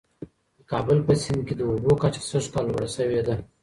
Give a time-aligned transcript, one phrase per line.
[0.57, 3.35] د کابل په سیند کي د اوبو کچه سږ کال لوړه سوې ده.